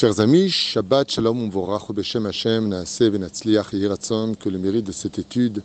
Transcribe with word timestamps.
Chers 0.00 0.20
amis, 0.20 0.48
Shabbat 0.50 1.10
Shalom 1.10 1.40
Umvorach 1.40 1.92
Beshem 1.92 2.24
Hashem 2.24 2.68
Naaseh 2.68 3.10
Venatzliach 3.10 3.72
Yiratzon, 3.72 4.36
que 4.36 4.48
le 4.48 4.56
mérite 4.56 4.86
de 4.86 4.92
cette 4.92 5.18
étude, 5.18 5.64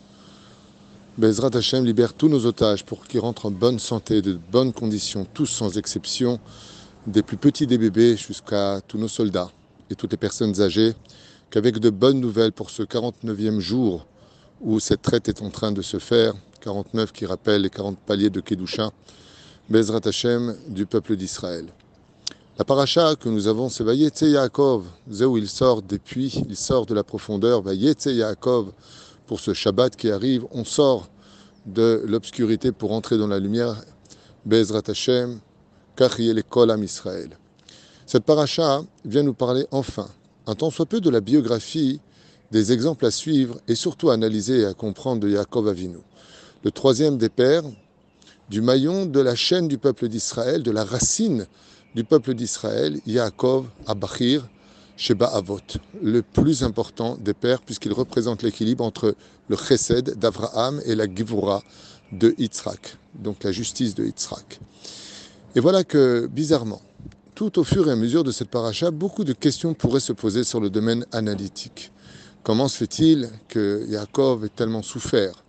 Bezrat 1.16 1.54
Hashem 1.54 1.84
libère 1.84 2.12
tous 2.14 2.28
nos 2.28 2.44
otages 2.44 2.84
pour 2.84 3.06
qu'ils 3.06 3.20
rentrent 3.20 3.46
en 3.46 3.52
bonne 3.52 3.78
santé, 3.78 4.22
de 4.22 4.36
bonnes 4.50 4.72
conditions, 4.72 5.24
tous 5.32 5.46
sans 5.46 5.78
exception, 5.78 6.40
des 7.06 7.22
plus 7.22 7.36
petits 7.36 7.68
des 7.68 7.78
bébés 7.78 8.16
jusqu'à 8.16 8.80
tous 8.88 8.98
nos 8.98 9.06
soldats 9.06 9.52
et 9.88 9.94
toutes 9.94 10.10
les 10.10 10.18
personnes 10.18 10.60
âgées, 10.60 10.94
qu'avec 11.50 11.78
de 11.78 11.90
bonnes 11.90 12.18
nouvelles 12.18 12.50
pour 12.50 12.70
ce 12.70 12.82
49e 12.82 13.60
jour 13.60 14.04
où 14.60 14.80
cette 14.80 15.02
traite 15.02 15.28
est 15.28 15.42
en 15.42 15.50
train 15.50 15.70
de 15.70 15.80
se 15.80 16.00
faire, 16.00 16.34
49 16.60 17.12
qui 17.12 17.24
rappelle 17.24 17.62
les 17.62 17.70
40 17.70 17.96
paliers 18.00 18.30
de 18.30 18.40
Kedusha, 18.40 18.90
Bezrat 19.70 20.00
Hashem 20.04 20.56
du 20.66 20.86
peuple 20.86 21.14
d'Israël. 21.14 21.66
La 22.56 22.64
paracha 22.64 23.16
que 23.16 23.28
nous 23.28 23.48
avons, 23.48 23.68
c'est 23.68 23.82
Vayetse 23.82 24.22
Yaakov, 24.22 24.84
où 25.08 25.36
il 25.36 25.48
sort 25.48 25.82
des 25.82 25.98
puits, 25.98 26.40
il 26.48 26.56
sort 26.56 26.86
de 26.86 26.94
la 26.94 27.02
profondeur, 27.02 27.62
Vayetse 27.62 28.06
Yaakov, 28.06 28.70
pour 29.26 29.40
ce 29.40 29.52
Shabbat 29.52 29.96
qui 29.96 30.08
arrive, 30.08 30.46
on 30.52 30.64
sort 30.64 31.08
de 31.66 32.04
l'obscurité 32.06 32.70
pour 32.70 32.92
entrer 32.92 33.18
dans 33.18 33.26
la 33.26 33.40
lumière, 33.40 33.82
Bezrat 34.44 34.82
Hashem, 34.86 35.40
Kachiel 35.96 36.44
Kol 36.44 36.72
Israël. 36.80 37.30
Cette 38.06 38.22
paracha 38.22 38.84
vient 39.04 39.24
nous 39.24 39.34
parler 39.34 39.66
enfin, 39.72 40.06
un 40.46 40.54
tant 40.54 40.70
soit 40.70 40.86
peu 40.86 41.00
de 41.00 41.10
la 41.10 41.20
biographie, 41.20 42.00
des 42.52 42.70
exemples 42.70 43.06
à 43.06 43.10
suivre 43.10 43.58
et 43.66 43.74
surtout 43.74 44.10
à 44.10 44.14
analyser 44.14 44.60
et 44.60 44.66
à 44.66 44.74
comprendre 44.74 45.22
de 45.22 45.28
Yaakov 45.28 45.66
Avinu, 45.66 45.98
le 46.62 46.70
troisième 46.70 47.18
des 47.18 47.30
pères, 47.30 47.64
du 48.48 48.60
maillon 48.60 49.06
de 49.06 49.18
la 49.18 49.34
chaîne 49.34 49.66
du 49.66 49.76
peuple 49.76 50.06
d'Israël, 50.06 50.62
de 50.62 50.70
la 50.70 50.84
racine 50.84 51.48
du 51.94 52.04
peuple 52.04 52.34
d'Israël, 52.34 53.00
Yaakov 53.06 53.66
Abachir, 53.86 54.48
Sheba 54.96 55.26
Avot, 55.26 55.60
le 56.02 56.22
plus 56.22 56.62
important 56.62 57.16
des 57.16 57.34
pères, 57.34 57.60
puisqu'il 57.60 57.92
représente 57.92 58.42
l'équilibre 58.42 58.84
entre 58.84 59.14
le 59.48 59.56
chesed 59.56 60.18
d'Abraham 60.18 60.80
et 60.86 60.94
la 60.94 61.06
givura 61.12 61.62
de 62.12 62.34
Yitzhak, 62.38 62.96
donc 63.14 63.42
la 63.44 63.52
justice 63.52 63.94
de 63.94 64.04
Yitzhak. 64.04 64.60
Et 65.56 65.60
voilà 65.60 65.84
que, 65.84 66.26
bizarrement, 66.26 66.82
tout 67.34 67.58
au 67.58 67.64
fur 67.64 67.88
et 67.88 67.92
à 67.92 67.96
mesure 67.96 68.24
de 68.24 68.32
cette 68.32 68.50
paracha, 68.50 68.90
beaucoup 68.90 69.24
de 69.24 69.32
questions 69.32 69.74
pourraient 69.74 70.00
se 70.00 70.12
poser 70.12 70.44
sur 70.44 70.60
le 70.60 70.70
domaine 70.70 71.06
analytique. 71.12 71.90
Comment 72.42 72.68
se 72.68 72.76
fait-il 72.76 73.30
que 73.48 73.84
Yaakov 73.88 74.44
ait 74.44 74.48
tellement 74.48 74.82
souffert 74.82 75.43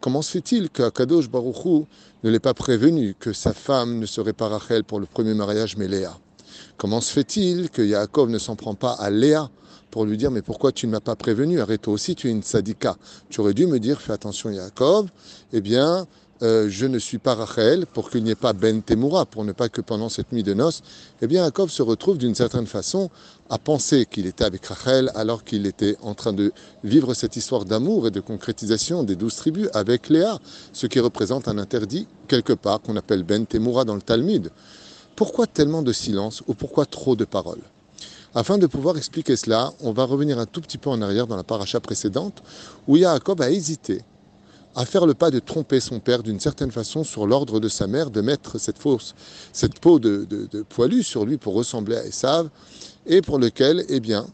Comment 0.00 0.22
se 0.22 0.30
fait-il 0.30 0.70
qu'Akadosh 0.70 1.28
Baruchou 1.28 1.86
ne 2.24 2.30
l'ait 2.30 2.40
pas 2.40 2.54
prévenu 2.54 3.14
que 3.18 3.34
sa 3.34 3.52
femme 3.52 3.98
ne 3.98 4.06
serait 4.06 4.32
pas 4.32 4.48
Rachel 4.48 4.82
pour 4.82 4.98
le 4.98 5.04
premier 5.04 5.34
mariage, 5.34 5.76
mais 5.76 5.88
Léa? 5.88 6.18
Comment 6.78 7.02
se 7.02 7.12
fait-il 7.12 7.68
que 7.68 7.82
Yaakov 7.82 8.30
ne 8.30 8.38
s'en 8.38 8.56
prend 8.56 8.74
pas 8.74 8.92
à 8.92 9.10
Léa 9.10 9.50
pour 9.90 10.06
lui 10.06 10.16
dire 10.16 10.30
Mais 10.30 10.40
pourquoi 10.40 10.72
tu 10.72 10.86
ne 10.86 10.92
m'as 10.92 11.00
pas 11.00 11.16
prévenu? 11.16 11.60
Arrête 11.60 11.82
toi 11.82 11.92
aussi, 11.92 12.14
tu 12.14 12.28
es 12.28 12.30
une 12.30 12.42
sadika. 12.42 12.96
Tu 13.28 13.42
aurais 13.42 13.52
dû 13.52 13.66
me 13.66 13.78
dire 13.78 14.00
Fais 14.00 14.14
attention, 14.14 14.48
Yaakov. 14.48 15.10
Eh 15.52 15.60
bien, 15.60 16.06
euh, 16.42 16.68
je 16.70 16.86
ne 16.86 16.98
suis 16.98 17.18
pas 17.18 17.34
Rachel, 17.34 17.86
pour 17.86 18.10
qu'il 18.10 18.24
n'y 18.24 18.30
ait 18.30 18.34
pas 18.34 18.52
Ben 18.52 18.82
Temura, 18.82 19.26
pour 19.26 19.44
ne 19.44 19.52
pas 19.52 19.68
que 19.68 19.80
pendant 19.80 20.08
cette 20.08 20.32
nuit 20.32 20.42
de 20.42 20.54
noces, 20.54 20.82
eh 21.20 21.26
bien 21.26 21.44
Jacob 21.44 21.68
se 21.68 21.82
retrouve 21.82 22.16
d'une 22.16 22.34
certaine 22.34 22.66
façon 22.66 23.10
à 23.50 23.58
penser 23.58 24.06
qu'il 24.06 24.26
était 24.26 24.44
avec 24.44 24.64
Rachel 24.64 25.10
alors 25.14 25.44
qu'il 25.44 25.66
était 25.66 25.96
en 26.02 26.14
train 26.14 26.32
de 26.32 26.52
vivre 26.82 27.12
cette 27.14 27.36
histoire 27.36 27.64
d'amour 27.64 28.06
et 28.06 28.10
de 28.10 28.20
concrétisation 28.20 29.02
des 29.02 29.16
douze 29.16 29.36
tribus 29.36 29.68
avec 29.74 30.08
Léa, 30.08 30.38
ce 30.72 30.86
qui 30.86 31.00
représente 31.00 31.46
un 31.48 31.58
interdit 31.58 32.06
quelque 32.26 32.54
part 32.54 32.80
qu'on 32.80 32.96
appelle 32.96 33.22
Ben 33.22 33.44
Temura 33.44 33.84
dans 33.84 33.94
le 33.94 34.02
Talmud. 34.02 34.50
Pourquoi 35.16 35.46
tellement 35.46 35.82
de 35.82 35.92
silence 35.92 36.42
ou 36.46 36.54
pourquoi 36.54 36.86
trop 36.86 37.16
de 37.16 37.26
paroles? 37.26 37.62
Afin 38.34 38.58
de 38.58 38.66
pouvoir 38.66 38.96
expliquer 38.96 39.36
cela, 39.36 39.72
on 39.80 39.92
va 39.92 40.04
revenir 40.04 40.38
un 40.38 40.46
tout 40.46 40.60
petit 40.60 40.78
peu 40.78 40.88
en 40.88 41.02
arrière 41.02 41.26
dans 41.26 41.36
la 41.36 41.42
paracha 41.42 41.80
précédente, 41.80 42.42
où 42.86 42.96
Jacob 42.96 43.42
a 43.42 43.50
hésité 43.50 44.02
à 44.76 44.84
faire 44.84 45.06
le 45.06 45.14
pas 45.14 45.30
de 45.30 45.38
tromper 45.38 45.80
son 45.80 45.98
père 45.98 46.22
d'une 46.22 46.40
certaine 46.40 46.70
façon 46.70 47.02
sur 47.02 47.26
l'ordre 47.26 47.58
de 47.58 47.68
sa 47.68 47.86
mère 47.86 48.10
de 48.10 48.20
mettre 48.20 48.58
cette 48.58 48.78
cette 49.52 49.80
peau 49.80 49.98
de, 49.98 50.26
poilu 50.68 51.02
sur 51.02 51.24
lui 51.24 51.36
pour 51.38 51.54
ressembler 51.54 51.96
à 51.96 52.06
Esav, 52.06 52.48
et 53.06 53.22
pour 53.22 53.38
lequel, 53.38 53.84
eh 53.88 54.00
bien, 54.00 54.26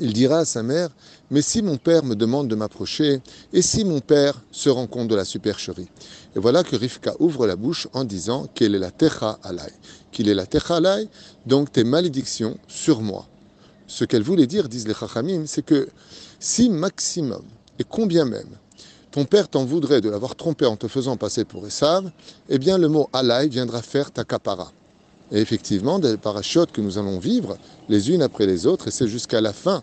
il 0.00 0.12
dira 0.12 0.40
à 0.40 0.44
sa 0.44 0.62
mère, 0.62 0.90
mais 1.30 1.40
si 1.40 1.62
mon 1.62 1.78
père 1.78 2.04
me 2.04 2.14
demande 2.14 2.48
de 2.48 2.54
m'approcher, 2.54 3.20
et 3.52 3.62
si 3.62 3.84
mon 3.84 4.00
père 4.00 4.42
se 4.50 4.68
rend 4.68 4.86
compte 4.86 5.08
de 5.08 5.14
la 5.14 5.24
supercherie. 5.24 5.88
Et 6.34 6.38
voilà 6.38 6.62
que 6.62 6.76
Rivka 6.76 7.14
ouvre 7.18 7.46
la 7.46 7.56
bouche 7.56 7.88
en 7.94 8.04
disant 8.04 8.46
qu'elle 8.54 8.74
est 8.74 8.78
la 8.80 8.90
techa 8.90 9.38
alay, 9.42 9.72
qu'il 10.12 10.28
est 10.28 10.34
la 10.34 10.46
techa 10.46 10.76
alay, 10.76 11.08
donc 11.46 11.72
tes 11.72 11.84
malédictions 11.84 12.58
sur 12.68 13.00
moi. 13.00 13.26
Ce 13.86 14.04
qu'elle 14.04 14.22
voulait 14.22 14.46
dire, 14.46 14.68
disent 14.68 14.86
les 14.86 14.94
chachamim, 14.94 15.44
c'est 15.46 15.64
que 15.64 15.88
si 16.40 16.68
maximum, 16.68 17.44
et 17.78 17.84
combien 17.84 18.24
même, 18.24 18.58
ton 19.16 19.24
père 19.24 19.48
t'en 19.48 19.64
voudrait 19.64 20.02
de 20.02 20.10
l'avoir 20.10 20.36
trompé 20.36 20.66
en 20.66 20.76
te 20.76 20.88
faisant 20.88 21.16
passer 21.16 21.46
pour 21.46 21.66
Esav, 21.66 22.10
eh 22.50 22.58
bien 22.58 22.76
le 22.76 22.88
mot 22.88 23.08
Alay 23.14 23.48
viendra 23.48 23.80
faire 23.80 24.10
ta 24.10 24.24
capara. 24.24 24.70
Et 25.32 25.40
effectivement, 25.40 25.98
des 25.98 26.18
parachutes 26.18 26.70
que 26.70 26.82
nous 26.82 26.98
allons 26.98 27.18
vivre 27.18 27.56
les 27.88 28.10
unes 28.10 28.20
après 28.20 28.44
les 28.44 28.66
autres, 28.66 28.88
et 28.88 28.90
c'est 28.90 29.08
jusqu'à 29.08 29.40
la 29.40 29.54
fin 29.54 29.82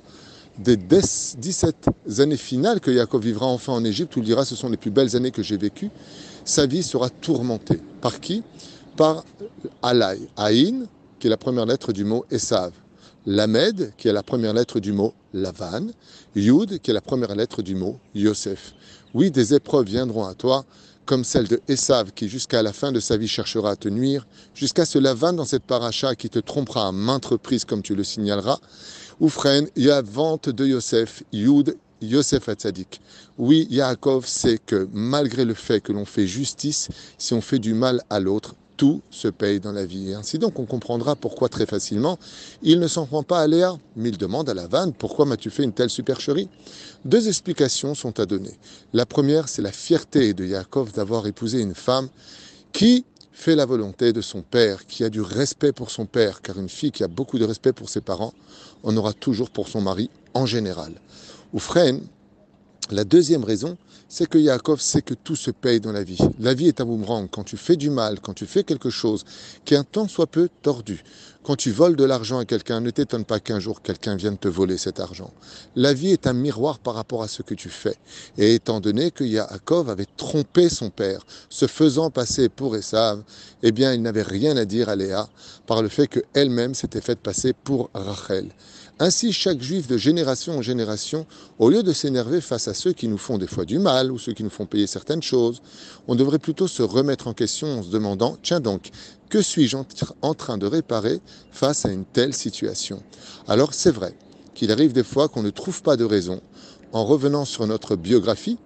des 0.59 0.77
17 0.77 1.89
années 2.19 2.37
finales 2.37 2.79
que 2.79 2.93
Jacob 2.93 3.23
vivra 3.23 3.47
enfin 3.47 3.73
en 3.73 3.83
Égypte, 3.83 4.15
où 4.15 4.19
il 4.19 4.25
dira 4.25 4.45
ce 4.45 4.55
sont 4.55 4.69
les 4.69 4.77
plus 4.77 4.91
belles 4.91 5.15
années 5.15 5.31
que 5.31 5.41
j'ai 5.41 5.57
vécues, 5.57 5.89
sa 6.45 6.67
vie 6.67 6.83
sera 6.83 7.09
tourmentée. 7.09 7.81
Par 8.01 8.19
qui? 8.19 8.43
Par 8.95 9.25
Alay. 9.81 10.19
Aïn, 10.37 10.85
qui 11.17 11.25
est 11.25 11.31
la 11.31 11.37
première 11.37 11.65
lettre 11.65 11.91
du 11.91 12.03
mot 12.03 12.23
Esav. 12.29 12.71
Lamed, 13.25 13.93
qui 13.97 14.09
est 14.09 14.13
la 14.13 14.23
première 14.23 14.53
lettre 14.53 14.79
du 14.81 14.91
mot 14.91 15.13
Lavan. 15.33 15.87
Yud, 16.35 16.79
qui 16.79 16.91
est 16.91 16.93
la 16.93 17.01
première 17.01 17.35
lettre 17.35 17.61
du 17.61 17.73
mot 17.73 17.97
Yosef. 18.13 18.73
Oui, 19.13 19.31
des 19.31 19.53
épreuves 19.53 19.85
viendront 19.85 20.25
à 20.25 20.33
toi, 20.33 20.65
comme 21.05 21.23
celle 21.23 21.47
de 21.47 21.61
Esav 21.69 22.11
qui 22.11 22.27
jusqu'à 22.27 22.61
la 22.61 22.73
fin 22.73 22.91
de 22.91 22.99
sa 22.99 23.15
vie 23.15 23.27
cherchera 23.27 23.71
à 23.71 23.75
te 23.77 23.87
nuire, 23.87 24.27
jusqu'à 24.53 24.85
ce 24.85 24.99
Lavan 24.99 25.33
dans 25.33 25.45
cette 25.45 25.63
paracha 25.63 26.15
qui 26.15 26.29
te 26.29 26.39
trompera 26.39 26.87
à 26.87 26.91
maintes 26.91 27.25
reprises 27.25 27.63
comme 27.63 27.81
tu 27.81 27.95
le 27.95 28.03
signaleras. 28.03 28.59
Ou 29.21 29.29
freine, 29.29 29.69
vente 30.03 30.49
de 30.49 30.65
Yosef, 30.65 31.23
Yud, 31.31 31.77
Yosef 32.01 32.49
Hatzadik. 32.49 32.99
Oui, 33.37 33.67
Yaakov 33.69 34.25
sait 34.27 34.59
que 34.65 34.89
malgré 34.91 35.45
le 35.45 35.53
fait 35.53 35.79
que 35.79 35.93
l'on 35.93 36.05
fait 36.05 36.27
justice, 36.27 36.89
si 37.17 37.33
on 37.33 37.41
fait 37.41 37.59
du 37.59 37.73
mal 37.73 38.01
à 38.09 38.19
l'autre, 38.19 38.55
tout 38.77 39.01
se 39.09 39.27
paye 39.27 39.59
dans 39.59 39.71
la 39.71 39.85
vie. 39.85 40.11
Et 40.11 40.13
ainsi 40.13 40.39
donc, 40.39 40.59
on 40.59 40.65
comprendra 40.65 41.15
pourquoi 41.15 41.49
très 41.49 41.65
facilement 41.65 42.17
il 42.61 42.79
ne 42.79 42.87
s'en 42.87 43.05
prend 43.05 43.23
pas 43.23 43.41
à 43.41 43.47
Léa, 43.47 43.77
mais 43.95 44.09
il 44.09 44.17
demande 44.17 44.49
à 44.49 44.53
la 44.53 44.67
vanne 44.67 44.93
pourquoi 44.93 45.25
m'as-tu 45.25 45.49
fait 45.49 45.63
une 45.63 45.73
telle 45.73 45.89
supercherie? 45.89 46.49
Deux 47.05 47.27
explications 47.27 47.95
sont 47.95 48.19
à 48.19 48.25
donner. 48.25 48.57
La 48.93 49.05
première, 49.05 49.49
c'est 49.49 49.61
la 49.61 49.71
fierté 49.71 50.33
de 50.33 50.45
Yaakov 50.45 50.93
d'avoir 50.93 51.27
épousé 51.27 51.59
une 51.59 51.75
femme 51.75 52.09
qui 52.71 53.05
fait 53.31 53.55
la 53.55 53.65
volonté 53.65 54.13
de 54.13 54.21
son 54.21 54.41
père, 54.41 54.85
qui 54.85 55.03
a 55.03 55.09
du 55.09 55.21
respect 55.21 55.73
pour 55.73 55.91
son 55.91 56.05
père, 56.05 56.41
car 56.41 56.57
une 56.59 56.69
fille 56.69 56.91
qui 56.91 57.03
a 57.03 57.07
beaucoup 57.07 57.39
de 57.39 57.45
respect 57.45 57.73
pour 57.73 57.89
ses 57.89 58.01
parents 58.01 58.33
en 58.83 58.95
aura 58.95 59.13
toujours 59.13 59.49
pour 59.49 59.67
son 59.67 59.81
mari 59.81 60.09
en 60.33 60.45
général. 60.45 60.93
Ou 61.51 61.59
la 62.91 63.03
deuxième 63.03 63.43
raison, 63.43 63.77
c'est 64.09 64.27
que 64.27 64.37
Yaakov 64.37 64.81
sait 64.81 65.01
que 65.01 65.13
tout 65.13 65.35
se 65.35 65.51
paye 65.51 65.79
dans 65.79 65.91
la 65.91 66.03
vie. 66.03 66.19
La 66.39 66.53
vie 66.53 66.67
est 66.67 66.81
un 66.81 66.85
boomerang. 66.85 67.27
Quand 67.29 67.43
tu 67.43 67.57
fais 67.57 67.75
du 67.75 67.89
mal, 67.89 68.19
quand 68.19 68.33
tu 68.33 68.45
fais 68.45 68.63
quelque 68.63 68.89
chose 68.89 69.23
qui 69.65 69.75
un 69.75 69.83
temps 69.83 70.07
soit 70.07 70.27
peu 70.27 70.49
tordu, 70.61 71.03
quand 71.43 71.57
tu 71.57 71.71
voles 71.71 71.97
de 71.97 72.05
l'argent 72.05 72.39
à 72.39 72.45
quelqu'un, 72.45 72.79
ne 72.79 72.89
t'étonne 72.89 73.25
pas 73.25 73.39
qu'un 73.41 73.59
jour 73.59 73.81
quelqu'un 73.81 74.15
vienne 74.15 74.37
te 74.37 74.47
voler 74.47 74.77
cet 74.77 74.99
argent. 75.01 75.33
La 75.75 75.93
vie 75.93 76.11
est 76.11 76.25
un 76.25 76.33
miroir 76.33 76.79
par 76.79 76.95
rapport 76.95 77.21
à 77.21 77.27
ce 77.27 77.41
que 77.41 77.53
tu 77.53 77.69
fais. 77.69 77.95
Et 78.37 78.55
étant 78.55 78.79
donné 78.79 79.11
que 79.11 79.25
Yaakov 79.25 79.89
avait 79.89 80.07
trompé 80.17 80.69
son 80.69 80.89
père, 80.89 81.25
se 81.49 81.67
faisant 81.67 82.09
passer 82.09 82.47
pour 82.47 82.75
Esav, 82.77 83.23
eh 83.61 83.71
bien, 83.71 83.93
il 83.93 84.01
n'avait 84.01 84.21
rien 84.21 84.55
à 84.55 84.63
dire 84.63 84.87
à 84.87 84.95
Léa 84.95 85.27
par 85.67 85.81
le 85.81 85.89
fait 85.89 86.07
qu'elle-même 86.07 86.73
s'était 86.73 87.01
faite 87.01 87.19
passer 87.19 87.53
pour 87.53 87.89
Rachel. 87.93 88.49
Ainsi, 88.99 89.33
chaque 89.33 89.61
juif 89.61 89.87
de 89.87 89.97
génération 89.97 90.57
en 90.57 90.61
génération, 90.61 91.25
au 91.57 91.69
lieu 91.69 91.81
de 91.81 91.91
s'énerver 91.91 92.41
face 92.41 92.67
à 92.67 92.75
ceux 92.75 92.93
qui 92.93 93.07
nous 93.07 93.17
font 93.17 93.39
des 93.39 93.47
fois 93.47 93.65
du 93.65 93.79
mal 93.79 94.11
ou 94.11 94.19
ceux 94.19 94.33
qui 94.33 94.43
nous 94.43 94.51
font 94.51 94.67
payer 94.67 94.85
certaines 94.85 95.23
choses, 95.23 95.61
on 96.07 96.13
devrait 96.13 96.37
plutôt 96.37 96.67
se 96.67 96.83
remettre 96.83 97.27
en 97.27 97.33
question 97.33 97.79
en 97.79 97.83
se 97.83 97.89
demandant, 97.89 98.37
tiens 98.43 98.59
donc, 98.59 98.91
que 99.33 99.41
suis-je 99.41 99.75
en 100.21 100.33
train 100.35 100.59
de 100.59 100.67
réparer 100.67 101.19
face 101.51 101.87
à 101.87 101.91
une 101.91 102.05
telle 102.05 102.35
situation? 102.35 103.01
Alors 103.47 103.73
c'est 103.73 103.89
vrai 103.89 104.13
qu'il 104.53 104.71
arrive 104.71 104.93
des 104.93 105.03
fois 105.03 105.27
qu'on 105.27 105.41
ne 105.41 105.49
trouve 105.49 105.81
pas 105.81 105.97
de 105.97 106.03
raison 106.03 106.39
en 106.91 107.03
revenant 107.03 107.43
sur 107.43 107.65
notre 107.65 107.95
biographie, 107.95 108.59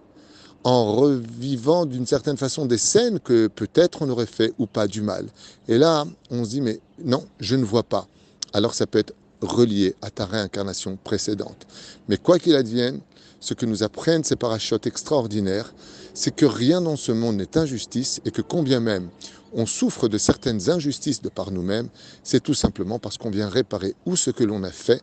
en 0.66 0.94
revivant 0.94 1.86
d'une 1.86 2.06
certaine 2.06 2.36
façon 2.36 2.66
des 2.66 2.78
scènes 2.78 3.22
que 3.22 3.48
peut-être 3.48 4.02
on 4.02 4.10
aurait 4.10 4.26
fait 4.26 4.54
ou 4.58 4.66
pas 4.66 4.88
du 4.88 5.02
mal. 5.02 5.28
Et 5.70 5.78
là, 5.78 6.04
on 6.32 6.44
se 6.44 6.50
dit, 6.50 6.60
mais 6.60 6.82
non, 7.02 7.26
je 7.40 7.56
ne 7.56 7.64
vois 7.64 7.84
pas. 7.84 8.06
Alors 8.52 8.74
ça 8.74 8.88
peut 8.88 9.00
être 9.00 9.14
relié 9.40 9.96
à 10.02 10.10
ta 10.10 10.26
réincarnation 10.26 10.98
précédente. 11.02 11.66
Mais 12.10 12.18
quoi 12.18 12.40
qu'il 12.40 12.58
advienne, 12.58 13.00
ce 13.40 13.54
que 13.54 13.66
nous 13.66 13.84
apprennent 13.84 14.26
ces 14.26 14.36
parachutes 14.36 14.86
extraordinaires, 14.86 15.74
c'est 16.14 16.36
que 16.36 16.46
rien 16.46 16.82
dans 16.82 16.98
ce 16.98 17.14
monde 17.14 17.38
n'est 17.38 17.58
injustice 17.58 18.20
et 18.26 18.32
que 18.32 18.42
combien 18.42 18.82
même 18.82 19.10
on 19.58 19.66
souffre 19.66 20.08
de 20.08 20.20
certaines 20.20 20.70
injustices 20.70 21.22
de 21.22 21.30
par 21.30 21.52
nous-mêmes, 21.52 21.90
c'est 22.24 22.42
tout 22.42 22.54
simplement 22.54 23.00
parce 23.00 23.18
qu'on 23.18 23.32
vient 23.32 23.50
réparer 23.50 23.96
ou 24.06 24.16
ce 24.16 24.30
que 24.30 24.44
l'on 24.44 24.64
a 24.64 24.70
fait, 24.72 25.02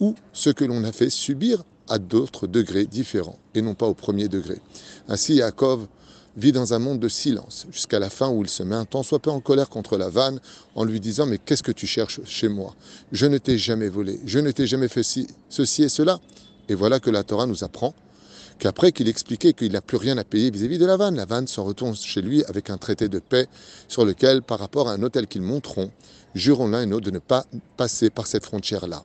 ou 0.00 0.16
ce 0.32 0.48
que 0.48 0.64
l'on 0.64 0.82
a 0.84 0.90
fait 0.90 1.10
subir 1.10 1.62
à 1.86 1.98
d'autres 1.98 2.46
degrés 2.46 2.86
différents, 2.86 3.38
et 3.54 3.60
non 3.60 3.74
pas 3.74 3.86
au 3.86 3.94
premier 3.94 4.28
degré. 4.28 4.58
Ainsi, 5.08 5.34
Yaakov 5.34 5.86
vit 6.36 6.52
dans 6.52 6.72
un 6.72 6.78
monde 6.78 6.98
de 6.98 7.08
silence, 7.08 7.66
jusqu'à 7.70 7.98
la 7.98 8.08
fin 8.08 8.30
où 8.30 8.42
il 8.42 8.48
se 8.48 8.62
met 8.62 8.74
un 8.74 8.86
tant 8.86 9.02
soit 9.02 9.18
peu 9.18 9.30
en 9.30 9.40
colère 9.40 9.68
contre 9.68 9.98
la 9.98 10.08
vanne, 10.08 10.40
en 10.74 10.84
lui 10.84 10.98
disant 10.98 11.26
Mais 11.26 11.38
qu'est-ce 11.38 11.62
que 11.62 11.72
tu 11.72 11.86
cherches 11.86 12.20
chez 12.24 12.48
moi? 12.48 12.74
Je 13.12 13.26
ne 13.26 13.36
t'ai 13.36 13.58
jamais 13.58 13.88
volé, 13.88 14.18
je 14.24 14.38
ne 14.38 14.50
t'ai 14.50 14.66
jamais 14.66 14.88
fait 14.88 15.02
ceci 15.02 15.82
et 15.82 15.88
cela. 15.90 16.20
Et 16.70 16.74
voilà 16.74 17.00
que 17.00 17.10
la 17.10 17.22
Torah 17.24 17.46
nous 17.46 17.64
apprend 17.64 17.94
qu'après 18.60 18.92
qu'il 18.92 19.08
expliquait 19.08 19.54
qu'il 19.54 19.72
n'a 19.72 19.80
plus 19.80 19.96
rien 19.96 20.18
à 20.18 20.22
payer 20.22 20.50
vis-à-vis 20.50 20.78
de 20.78 20.84
la 20.84 20.96
vanne, 20.96 21.16
la 21.16 21.24
vanne 21.24 21.48
s'en 21.48 21.64
retourne 21.64 21.96
chez 21.96 22.20
lui 22.22 22.44
avec 22.44 22.70
un 22.70 22.76
traité 22.76 23.08
de 23.08 23.18
paix 23.18 23.48
sur 23.88 24.04
lequel, 24.04 24.42
par 24.42 24.60
rapport 24.60 24.88
à 24.88 24.92
un 24.92 25.02
hôtel 25.02 25.26
qu'ils 25.26 25.42
monteront, 25.42 25.90
jurons 26.34 26.68
l'un 26.68 26.82
et 26.82 26.86
l'autre 26.86 27.06
de 27.06 27.10
ne 27.10 27.18
pas 27.18 27.46
passer 27.76 28.10
par 28.10 28.26
cette 28.26 28.44
frontière-là. 28.44 29.02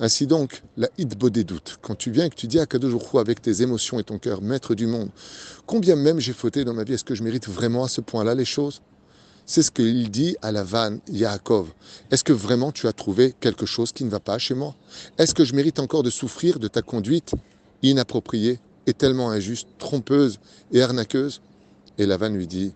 Ainsi 0.00 0.26
donc, 0.26 0.62
la 0.78 0.88
hitbo 0.96 1.28
des 1.28 1.44
doutes, 1.44 1.78
quand 1.82 1.94
tu 1.94 2.10
viens 2.10 2.24
et 2.24 2.30
que 2.30 2.34
tu 2.34 2.46
dis 2.46 2.58
à 2.58 2.66
Kadojourou 2.66 3.18
avec 3.18 3.42
tes 3.42 3.62
émotions 3.62 4.00
et 4.00 4.04
ton 4.04 4.18
cœur, 4.18 4.40
maître 4.40 4.74
du 4.74 4.86
monde, 4.86 5.10
combien 5.66 5.96
même 5.96 6.18
j'ai 6.18 6.32
fauté 6.32 6.64
dans 6.64 6.74
ma 6.74 6.84
vie, 6.84 6.94
est-ce 6.94 7.04
que 7.04 7.14
je 7.14 7.22
mérite 7.22 7.48
vraiment 7.48 7.84
à 7.84 7.88
ce 7.88 8.00
point-là 8.00 8.34
les 8.34 8.46
choses? 8.46 8.80
C'est 9.44 9.62
ce 9.62 9.70
qu'il 9.70 10.10
dit 10.10 10.36
à 10.40 10.50
la 10.50 10.64
vanne 10.64 11.00
Yaakov. 11.08 11.68
Est-ce 12.10 12.24
que 12.24 12.32
vraiment 12.32 12.72
tu 12.72 12.88
as 12.88 12.94
trouvé 12.94 13.34
quelque 13.38 13.66
chose 13.66 13.92
qui 13.92 14.04
ne 14.04 14.10
va 14.10 14.18
pas 14.18 14.38
chez 14.38 14.54
moi? 14.54 14.74
Est-ce 15.18 15.34
que 15.34 15.44
je 15.44 15.54
mérite 15.54 15.78
encore 15.78 16.02
de 16.02 16.08
souffrir 16.08 16.58
de 16.58 16.68
ta 16.68 16.80
conduite 16.80 17.34
inappropriée? 17.82 18.58
Et 18.86 18.94
tellement 18.94 19.30
injuste, 19.30 19.68
trompeuse 19.78 20.38
et 20.72 20.82
arnaqueuse 20.82 21.40
Et 21.98 22.06
la 22.06 22.16
vanne 22.16 22.36
lui 22.36 22.46
dit, 22.46 22.72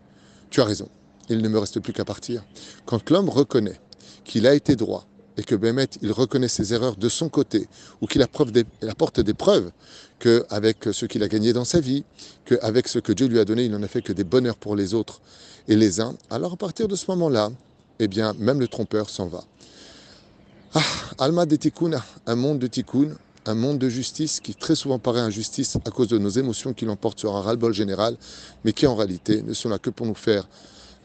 tu 0.50 0.60
as 0.60 0.64
raison, 0.64 0.88
il 1.28 1.43
ne 1.43 1.49
me 1.49 1.58
reste 1.58 1.81
plus 1.81 1.93
qu'à 1.93 2.05
partir. 2.05 2.44
Quand 2.87 3.10
l'homme 3.10 3.28
reconnaît 3.28 3.81
qu'il 4.25 4.46
a 4.46 4.55
été 4.55 4.76
droit 4.76 5.06
et 5.37 5.43
que 5.44 5.55
Bémet, 5.55 5.88
il 6.02 6.10
reconnaît 6.10 6.49
ses 6.49 6.75
erreurs 6.75 6.96
de 6.96 7.08
son 7.08 7.28
côté, 7.28 7.69
ou 8.00 8.06
qu'il 8.06 8.22
apporte 8.22 8.50
des 8.50 9.34
preuves 9.34 9.70
qu'avec 10.19 10.88
ce 10.93 11.06
qu'il 11.06 11.22
a 11.22 11.28
gagné 11.28 11.52
dans 11.52 11.64
sa 11.64 11.78
vie, 11.78 12.05
qu'avec 12.44 12.88
ce 12.88 12.99
que 12.99 13.12
Dieu 13.12 13.28
lui 13.28 13.38
a 13.38 13.44
donné, 13.44 13.64
il 13.64 13.70
n'en 13.70 13.82
a 13.82 13.88
fait 13.88 14.02
que 14.02 14.12
des 14.12 14.25
bonheurs 14.25 14.56
pour 14.56 14.75
les 14.75 14.94
autres 14.94 15.20
et 15.69 15.76
les 15.76 16.00
uns, 16.00 16.16
alors 16.28 16.54
à 16.54 16.56
partir 16.56 16.88
de 16.88 16.96
ce 16.96 17.08
moment-là, 17.12 17.50
eh 18.00 18.08
bien, 18.08 18.34
même 18.38 18.58
le 18.58 18.66
trompeur 18.66 19.11
s'en 19.11 19.28
va. 19.28 19.44
Ah, 20.75 20.82
Alma 21.19 21.46
de 21.46 21.56
Tikkun, 21.56 21.93
un 22.26 22.34
monde 22.34 22.58
de 22.58 22.66
Tikkun, 22.66 23.16
un 23.48 23.54
monde 23.54 23.78
de 23.78 23.88
justice 23.88 24.40
qui 24.40 24.54
très 24.54 24.74
souvent 24.74 24.98
paraît 24.98 25.20
injustice 25.20 25.78
à 25.86 25.90
cause 25.90 26.08
de 26.08 26.18
nos 26.18 26.28
émotions 26.28 26.74
qui 26.74 26.84
l'emportent 26.84 27.18
sur 27.18 27.34
un 27.34 27.40
ras-le-bol 27.40 27.72
général, 27.72 28.16
mais 28.62 28.74
qui 28.74 28.86
en 28.86 28.94
réalité 28.94 29.40
ne 29.42 29.54
sont 29.54 29.70
là 29.70 29.78
que 29.78 29.88
pour 29.88 30.06
nous 30.06 30.14
faire 30.14 30.46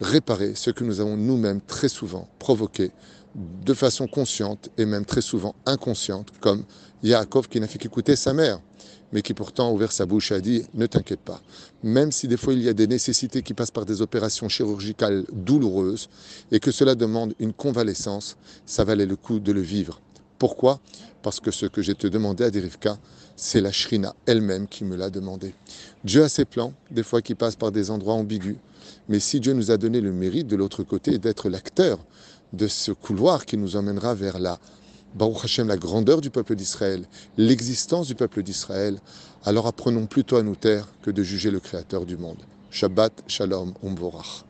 réparer 0.01 0.53
ce 0.53 0.69
que 0.69 0.83
nous 0.83 0.99
avons 0.99 1.15
nous-mêmes 1.15 1.61
très 1.61 1.87
souvent 1.87 2.27
provoqué 2.39 2.91
de 3.35 3.73
façon 3.73 4.07
consciente 4.07 4.69
et 4.77 4.83
même 4.83 5.05
très 5.05 5.21
souvent 5.21 5.55
inconsciente, 5.65 6.27
comme 6.41 6.65
Yaakov 7.01 7.47
qui 7.47 7.61
n'a 7.61 7.67
fait 7.67 7.79
qu'écouter 7.79 8.17
sa 8.17 8.33
mère, 8.33 8.59
mais 9.13 9.21
qui 9.21 9.33
pourtant 9.33 9.69
a 9.69 9.71
ouvert 9.71 9.93
sa 9.93 10.05
bouche 10.05 10.33
et 10.33 10.35
a 10.35 10.41
dit 10.41 10.65
Ne 10.73 10.85
t'inquiète 10.85 11.21
pas, 11.21 11.41
même 11.81 12.11
si 12.11 12.27
des 12.27 12.35
fois 12.35 12.53
il 12.53 12.61
y 12.61 12.67
a 12.67 12.73
des 12.73 12.87
nécessités 12.87 13.41
qui 13.41 13.53
passent 13.53 13.71
par 13.71 13.85
des 13.85 14.01
opérations 14.01 14.49
chirurgicales 14.49 15.23
douloureuses 15.31 16.09
et 16.51 16.59
que 16.59 16.71
cela 16.71 16.95
demande 16.95 17.35
une 17.39 17.53
convalescence, 17.53 18.35
ça 18.65 18.83
valait 18.83 19.05
le 19.05 19.15
coup 19.15 19.39
de 19.39 19.53
le 19.53 19.61
vivre. 19.61 20.01
Pourquoi? 20.39 20.79
Parce 21.21 21.39
que 21.39 21.51
ce 21.51 21.65
que 21.65 21.81
j'ai 21.81 21.95
te 21.95 22.07
demandé 22.07 22.43
à 22.43 22.51
Derivka, 22.51 22.97
c'est 23.35 23.61
la 23.61 23.71
Shrina 23.71 24.15
elle-même 24.25 24.67
qui 24.67 24.83
me 24.83 24.95
l'a 24.95 25.09
demandé. 25.09 25.53
Dieu 26.03 26.23
a 26.23 26.29
ses 26.29 26.45
plans, 26.45 26.73
des 26.91 27.03
fois 27.03 27.21
qui 27.21 27.35
passent 27.35 27.55
par 27.55 27.71
des 27.71 27.91
endroits 27.91 28.13
ambigus, 28.13 28.57
mais 29.09 29.19
si 29.19 29.39
Dieu 29.39 29.53
nous 29.53 29.71
a 29.71 29.77
donné 29.77 30.01
le 30.01 30.11
mérite 30.11 30.47
de 30.47 30.55
l'autre 30.55 30.83
côté 30.83 31.17
d'être 31.17 31.49
l'acteur 31.49 31.99
de 32.51 32.67
ce 32.67 32.91
couloir 32.91 33.45
qui 33.45 33.57
nous 33.57 33.75
emmènera 33.75 34.13
vers 34.13 34.39
la 34.39 34.59
Baruch 35.15 35.45
Hashem, 35.45 35.67
la 35.67 35.77
grandeur 35.77 36.21
du 36.21 36.29
peuple 36.29 36.55
d'Israël, 36.55 37.05
l'existence 37.37 38.07
du 38.07 38.15
peuple 38.15 38.41
d'Israël, 38.41 38.99
alors 39.45 39.67
apprenons 39.67 40.07
plutôt 40.07 40.37
à 40.37 40.43
nous 40.43 40.55
taire 40.55 40.87
que 41.01 41.11
de 41.11 41.23
juger 41.23 41.51
le 41.51 41.59
Créateur 41.59 42.05
du 42.05 42.17
monde. 42.17 42.41
Shabbat 42.71 43.13
Shalom 43.27 43.73
Umvorach. 43.83 44.45